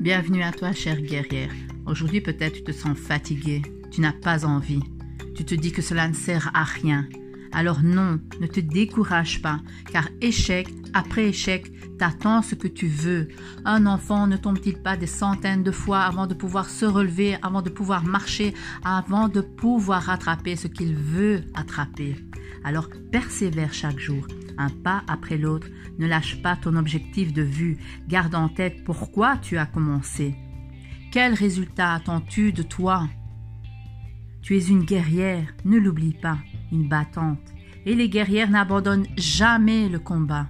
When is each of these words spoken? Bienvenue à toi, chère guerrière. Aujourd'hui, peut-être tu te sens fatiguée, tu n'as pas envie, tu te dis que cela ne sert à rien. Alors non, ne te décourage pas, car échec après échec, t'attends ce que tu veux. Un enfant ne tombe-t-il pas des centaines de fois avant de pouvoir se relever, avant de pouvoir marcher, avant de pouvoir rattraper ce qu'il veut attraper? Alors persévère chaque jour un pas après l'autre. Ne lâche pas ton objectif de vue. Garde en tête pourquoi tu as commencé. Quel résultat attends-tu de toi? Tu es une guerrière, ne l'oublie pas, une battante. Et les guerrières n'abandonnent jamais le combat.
Bienvenue 0.00 0.44
à 0.44 0.52
toi, 0.52 0.72
chère 0.72 1.00
guerrière. 1.00 1.50
Aujourd'hui, 1.84 2.20
peut-être 2.20 2.52
tu 2.52 2.62
te 2.62 2.70
sens 2.70 2.96
fatiguée, 2.96 3.62
tu 3.90 4.00
n'as 4.00 4.12
pas 4.12 4.46
envie, 4.46 4.82
tu 5.34 5.44
te 5.44 5.56
dis 5.56 5.72
que 5.72 5.82
cela 5.82 6.06
ne 6.06 6.14
sert 6.14 6.52
à 6.54 6.62
rien. 6.62 7.08
Alors 7.50 7.82
non, 7.82 8.20
ne 8.40 8.46
te 8.46 8.60
décourage 8.60 9.42
pas, 9.42 9.60
car 9.90 10.08
échec 10.20 10.68
après 10.94 11.26
échec, 11.26 11.72
t'attends 11.98 12.42
ce 12.42 12.54
que 12.54 12.68
tu 12.68 12.86
veux. 12.86 13.26
Un 13.64 13.86
enfant 13.86 14.28
ne 14.28 14.36
tombe-t-il 14.36 14.80
pas 14.80 14.96
des 14.96 15.08
centaines 15.08 15.64
de 15.64 15.72
fois 15.72 16.02
avant 16.02 16.28
de 16.28 16.34
pouvoir 16.34 16.70
se 16.70 16.84
relever, 16.84 17.36
avant 17.42 17.62
de 17.62 17.70
pouvoir 17.70 18.04
marcher, 18.04 18.54
avant 18.84 19.28
de 19.28 19.40
pouvoir 19.40 20.02
rattraper 20.02 20.54
ce 20.54 20.68
qu'il 20.68 20.94
veut 20.94 21.42
attraper? 21.54 22.14
Alors 22.68 22.90
persévère 23.10 23.72
chaque 23.72 23.98
jour 23.98 24.26
un 24.58 24.68
pas 24.68 25.02
après 25.06 25.38
l'autre. 25.38 25.68
Ne 25.98 26.06
lâche 26.06 26.42
pas 26.42 26.54
ton 26.54 26.76
objectif 26.76 27.32
de 27.32 27.40
vue. 27.40 27.78
Garde 28.08 28.34
en 28.34 28.50
tête 28.50 28.84
pourquoi 28.84 29.38
tu 29.38 29.56
as 29.56 29.64
commencé. 29.64 30.34
Quel 31.10 31.32
résultat 31.32 31.94
attends-tu 31.94 32.52
de 32.52 32.62
toi? 32.62 33.08
Tu 34.42 34.58
es 34.58 34.68
une 34.68 34.84
guerrière, 34.84 35.54
ne 35.64 35.78
l'oublie 35.78 36.12
pas, 36.12 36.36
une 36.70 36.90
battante. 36.90 37.40
Et 37.86 37.94
les 37.94 38.10
guerrières 38.10 38.50
n'abandonnent 38.50 39.06
jamais 39.16 39.88
le 39.88 39.98
combat. 39.98 40.48